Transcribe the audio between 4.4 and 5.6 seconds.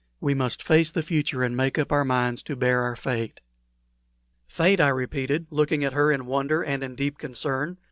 "Fate!" I repeated,